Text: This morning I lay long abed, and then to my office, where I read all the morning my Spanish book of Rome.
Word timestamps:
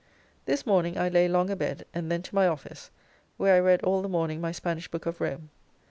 This 0.45 0.65
morning 0.65 0.97
I 0.97 1.09
lay 1.09 1.27
long 1.27 1.51
abed, 1.51 1.85
and 1.93 2.11
then 2.11 2.23
to 2.23 2.33
my 2.33 2.47
office, 2.47 2.89
where 3.37 3.53
I 3.53 3.59
read 3.59 3.83
all 3.83 4.01
the 4.01 4.09
morning 4.09 4.41
my 4.41 4.51
Spanish 4.51 4.87
book 4.87 5.05
of 5.05 5.21
Rome. 5.21 5.51